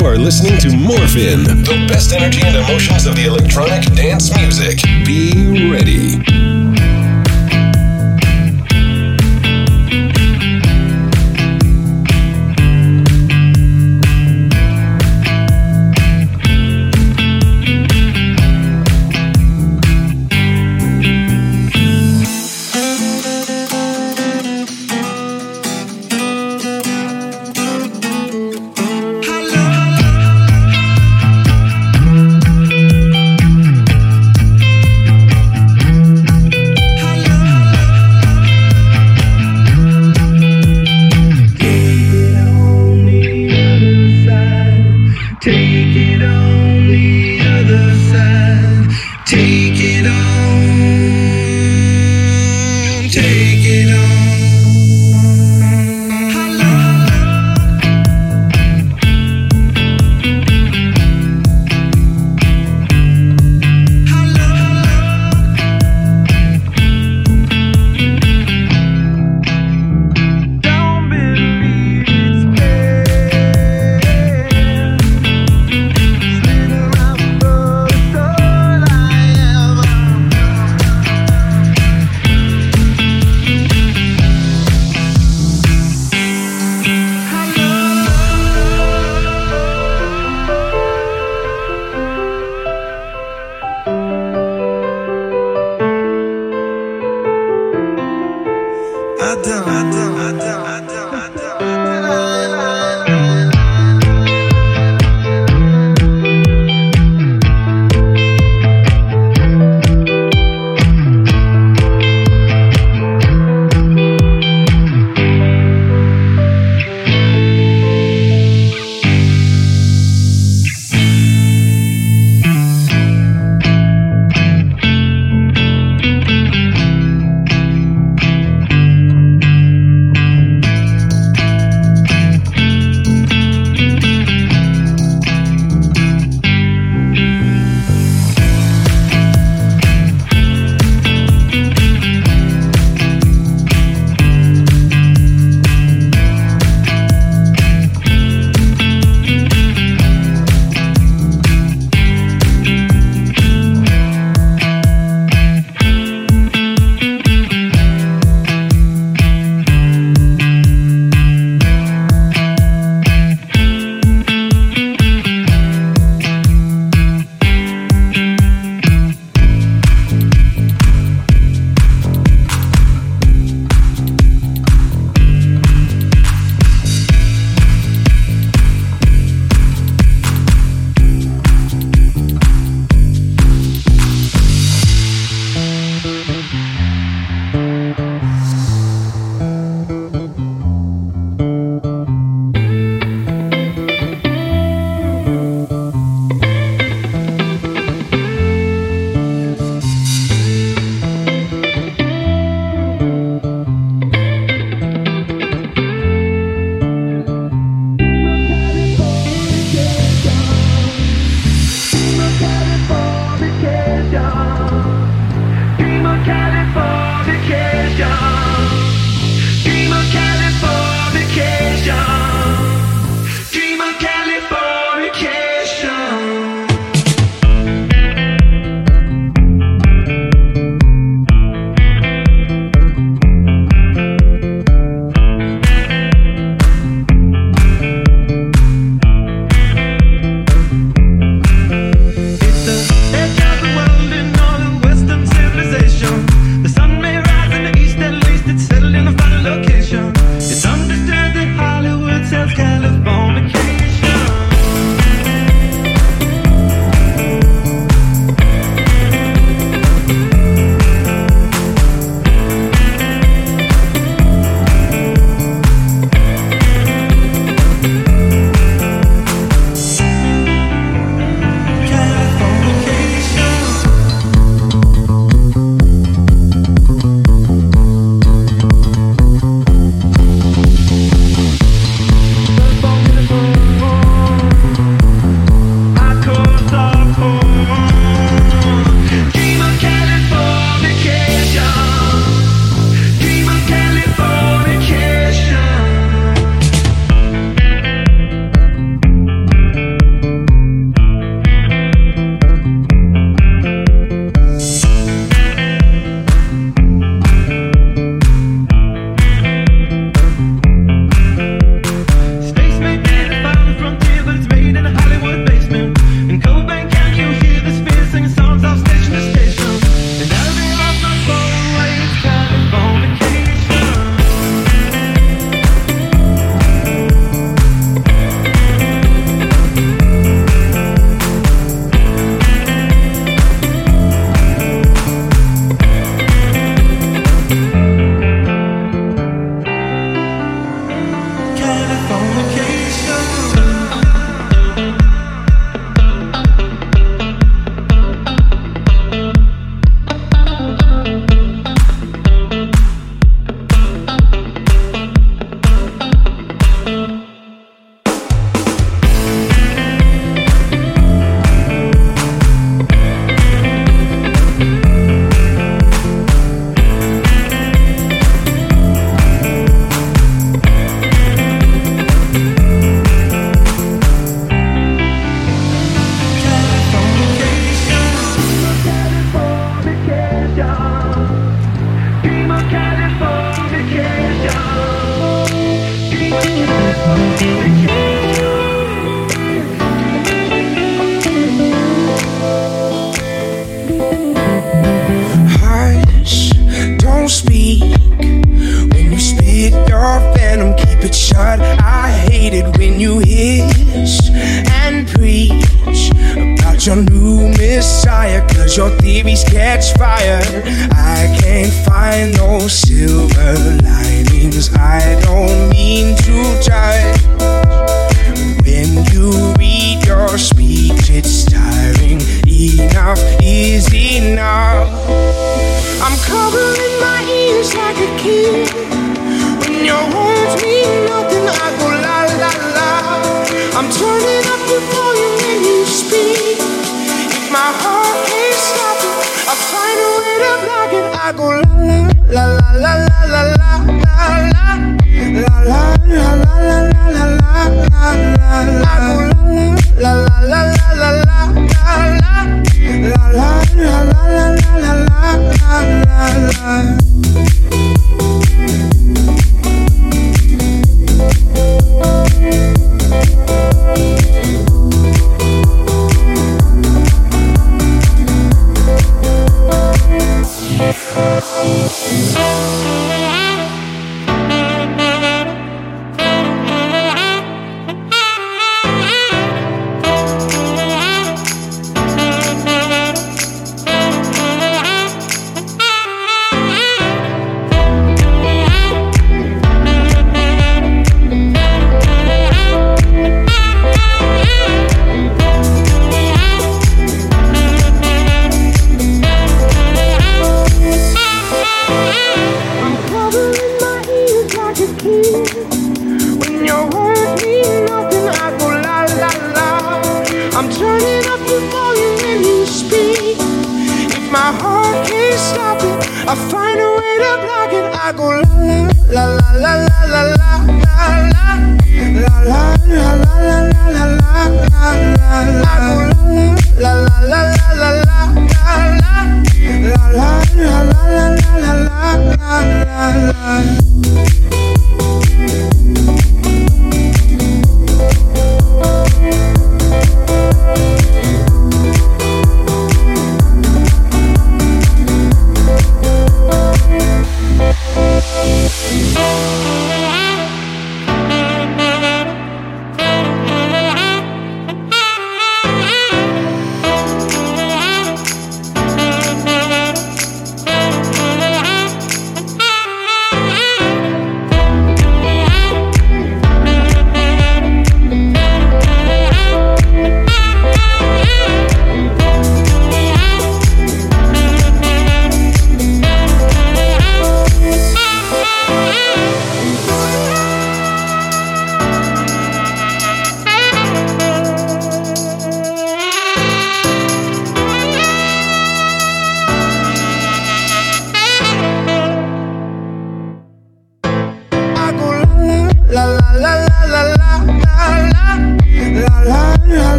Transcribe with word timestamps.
You 0.00 0.06
are 0.06 0.16
listening 0.16 0.58
to 0.60 0.68
Morf'in, 0.68 1.44
the 1.44 1.86
best 1.86 2.14
energy 2.14 2.40
and 2.42 2.56
emotions 2.56 3.04
of 3.04 3.16
the 3.16 3.26
electronic 3.26 3.84
dance 3.94 4.34
music. 4.34 4.80
Be 5.04 5.70
ready. 5.70 6.49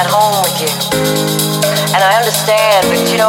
That 0.00 0.08
home 0.08 0.40
with 0.40 0.56
you. 0.64 0.72
And 1.92 2.00
I 2.02 2.16
understand, 2.16 2.86
but 2.88 3.04
you 3.10 3.18
know, 3.18 3.28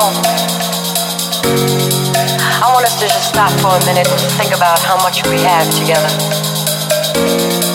I 2.64 2.72
want 2.72 2.86
us 2.86 2.96
to 3.00 3.08
just 3.08 3.28
stop 3.28 3.52
for 3.60 3.76
a 3.76 3.86
minute 3.86 4.08
and 4.08 4.22
think 4.40 4.56
about 4.56 4.80
how 4.80 4.96
much 5.04 5.28
we 5.28 5.38
have 5.42 5.68
together. 5.76 7.71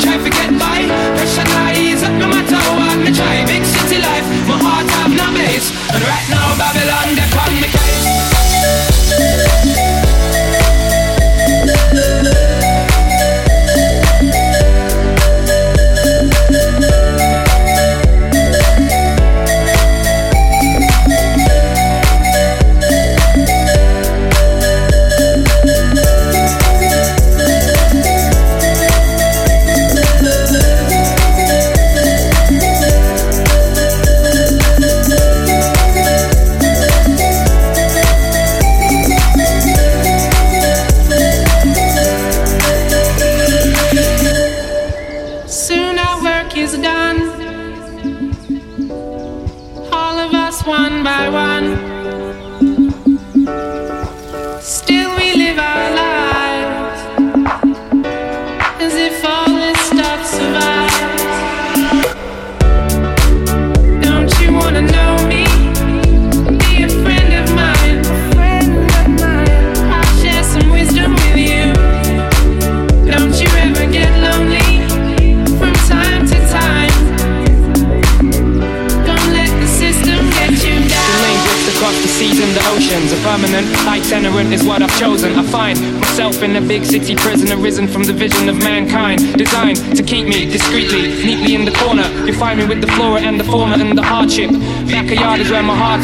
try 0.00 0.16
to 0.16 0.22
forget 0.24 0.52
my 0.52 0.79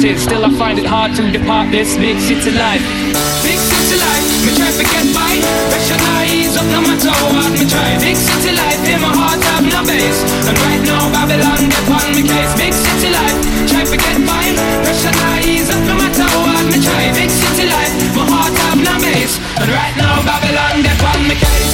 it. 0.07 0.19
Still, 0.19 0.45
I 0.45 0.51
find 0.55 0.79
it 0.79 0.87
hard 0.87 1.15
to 1.17 1.23
depart 1.31 1.71
this 1.71 1.97
big 1.99 2.19
city 2.23 2.55
life. 2.55 2.83
Big 3.43 3.59
city 3.59 3.99
life, 3.99 4.27
me 4.47 4.51
try 4.55 4.71
to 4.71 4.85
get 4.87 5.07
by. 5.11 5.35
Rationalize 5.73 6.55
up 6.55 6.67
no 6.71 6.81
matter 6.87 7.15
what 7.35 7.51
me 7.51 7.67
try. 7.67 7.99
Big 7.99 8.15
city 8.15 8.55
life, 8.55 8.83
in 8.87 9.01
my 9.03 9.11
heart 9.11 9.43
have 9.51 9.67
no 9.67 9.83
base. 9.83 10.21
And 10.47 10.57
right 10.67 10.83
now, 10.87 11.11
Babylon 11.11 11.67
upon 11.83 12.07
me 12.15 12.23
case. 12.23 12.53
Big 12.55 12.75
city 12.75 13.11
life, 13.11 13.39
try 13.67 13.83
to 13.83 13.97
get 13.99 14.19
by. 14.23 14.47
Rationalize 14.87 15.71
up 15.75 15.83
no 15.91 15.95
matter 15.99 16.29
what 16.39 16.65
me 16.71 16.79
try. 16.79 17.11
Big 17.15 17.31
city 17.31 17.67
life, 17.67 17.95
my 18.15 18.25
heart 18.31 18.55
have 18.71 18.79
no 18.79 18.95
base. 19.03 19.35
And 19.59 19.69
right 19.71 19.95
now, 19.99 20.23
Babylon 20.23 20.87
upon 20.87 21.19
me 21.27 21.35
case. 21.35 21.66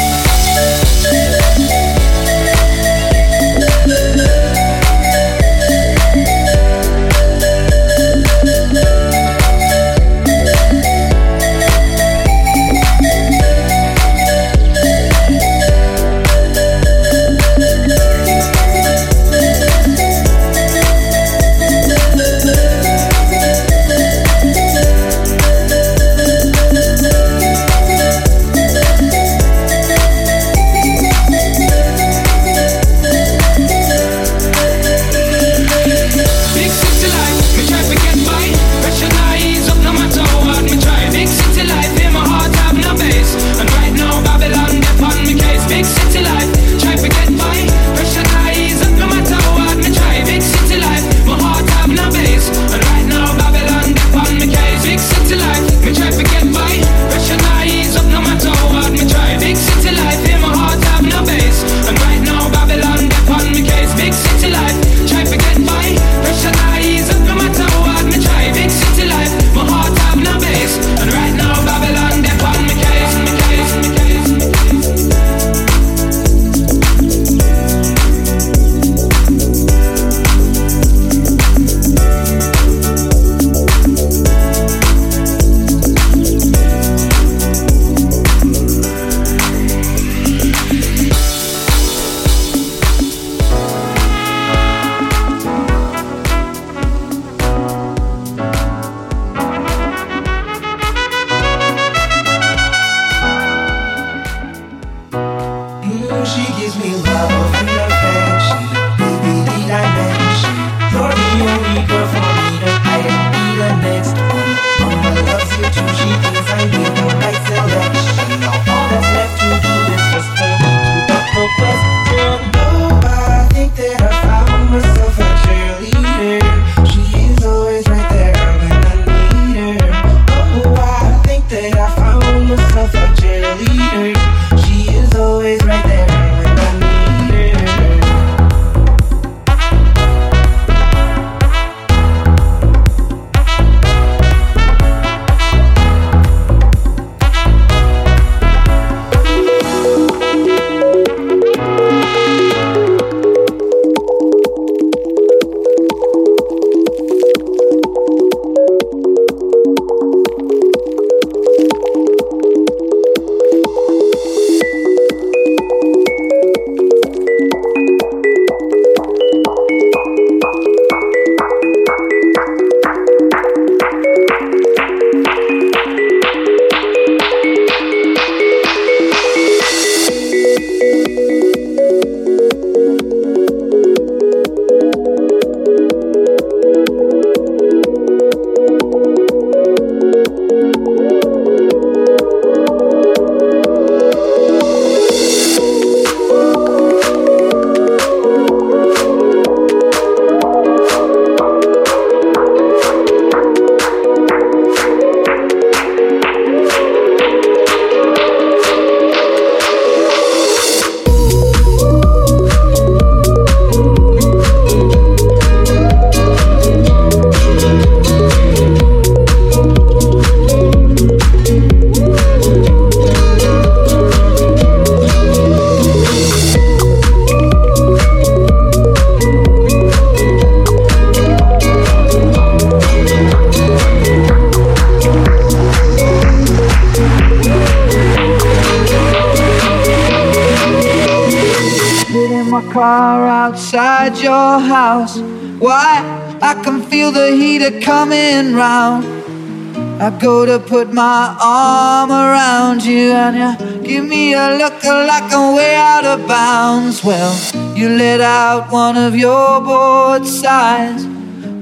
I 250.03 250.11
go 250.19 250.45
to 250.45 250.59
put 250.59 250.93
my 250.93 251.37
arm 251.41 252.11
around 252.11 252.85
you, 252.85 253.13
and 253.13 253.37
you 253.39 253.87
give 253.87 254.05
me 254.05 254.35
a 254.35 254.57
look 254.59 254.83
like 254.83 255.33
I'm 255.33 255.55
way 255.55 255.77
out 255.77 256.05
of 256.05 256.27
bounds. 256.27 257.05
Well, 257.05 257.33
you 257.77 257.89
let 257.89 258.21
out 258.21 258.73
one 258.73 258.97
of 258.97 259.15
your 259.15 259.61
bored 259.61 260.27
sighs. 260.27 261.07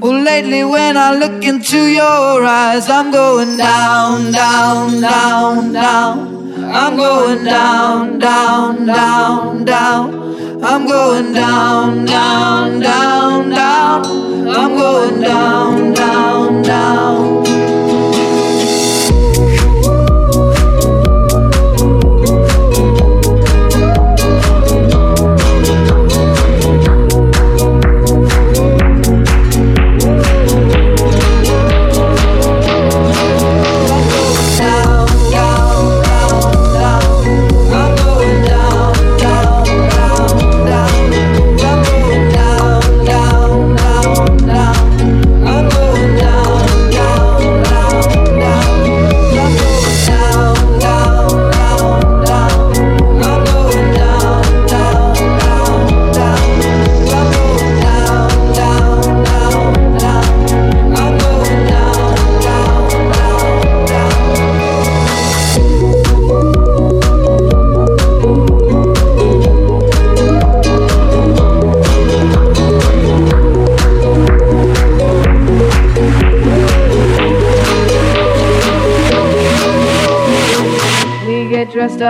Well, 0.01 0.23
lately 0.23 0.65
when 0.65 0.97
I 0.97 1.15
look 1.17 1.45
into 1.45 1.89
your 1.89 2.43
eyes, 2.43 2.89
I'm 2.89 3.11
going 3.11 3.59
down, 3.59 4.33
down, 4.33 5.03
down, 5.03 5.73
down. 5.75 6.65
I'm 6.65 6.97
going 6.97 7.45
down, 7.45 8.19
down, 8.19 8.87
down, 8.87 9.65
down. 9.67 10.65
I'm 10.65 10.87
going 10.87 11.35
down, 11.35 12.07
down, 12.07 12.81
down, 12.81 13.51
down. 13.51 14.49
I'm 14.49 14.79
going 14.79 15.21
down, 15.21 15.93
down, 15.93 16.63
down. 16.63 17.40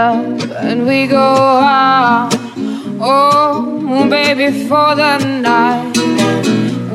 Up 0.00 0.24
and 0.68 0.86
we 0.86 1.06
go 1.06 1.18
out. 1.18 2.30
Oh, 3.02 3.86
oh, 3.92 4.08
baby, 4.08 4.48
for 4.68 4.94
the 4.94 5.18
night. 5.18 5.96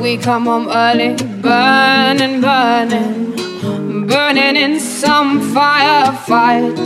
We 0.02 0.16
come 0.18 0.46
home 0.46 0.68
early, 0.68 1.10
burning, 1.46 2.40
burning, 2.40 4.06
burning 4.06 4.56
in 4.64 4.80
some 4.80 5.30
firefight. 5.54 6.78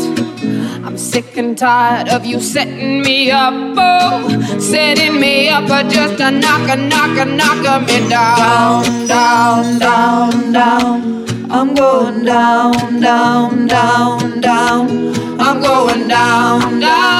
I'm 0.87 0.97
sick 0.99 1.37
and 1.37 1.57
tired 1.57 2.09
of 2.09 2.25
you 2.31 2.39
setting 2.41 3.03
me 3.03 3.31
up, 3.31 3.55
oh, 3.77 4.59
setting 4.59 5.21
me 5.21 5.49
up, 5.49 5.69
but 5.69 5.89
just 5.89 6.21
a 6.21 6.31
knocker, 6.31 6.81
knocker, 6.93 7.29
knocker 7.41 7.79
me 7.89 7.99
down, 8.09 8.85
down, 9.07 9.79
down, 9.79 10.53
down. 10.53 11.21
I'm 11.53 11.75
going 11.75 12.25
down, 12.25 13.01
down, 13.01 13.67
down, 13.67 14.41
down. 14.41 15.10
I'm 15.51 15.61
going 15.61 16.07
down, 16.07 16.79
down, 16.79 17.20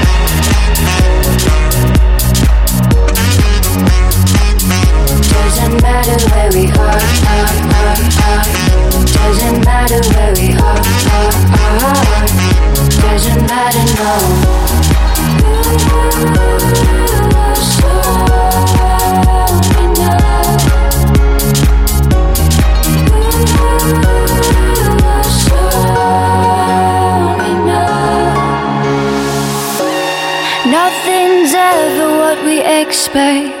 Doesn't 5.61 5.83
matter 5.83 6.17
where 6.31 6.49
we 6.53 6.65
are, 6.71 6.81
are, 6.81 7.53
are, 7.77 8.01
are. 8.25 8.45
Doesn't 9.05 9.63
matter 9.63 10.01
where 10.09 10.33
we 10.33 10.53
are, 10.57 10.81
are, 11.13 11.33
are. 11.85 12.25
Doesn't 12.89 13.45
matter, 13.45 13.85
no. 13.93 14.13
Nothing's 30.65 31.53
ever 31.53 32.17
what 32.17 32.43
we 32.45 32.61
expect, 32.61 33.60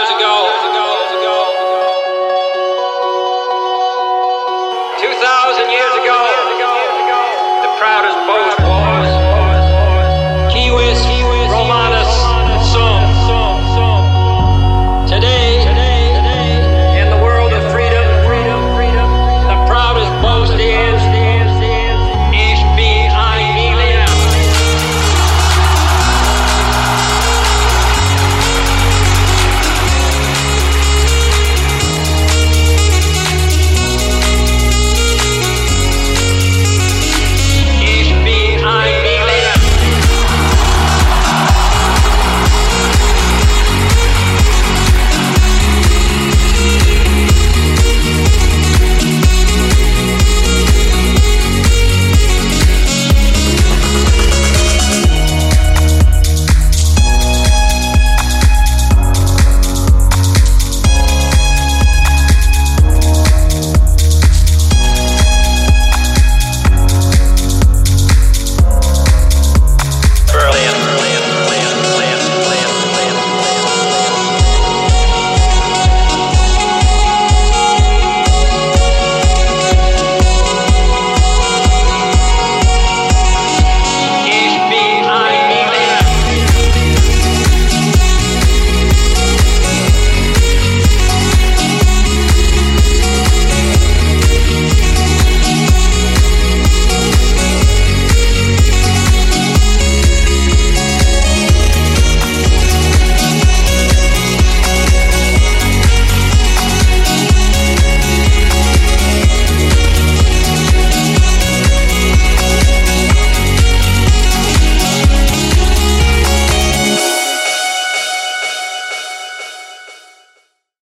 years 0.00 0.16
ago. 0.16 0.49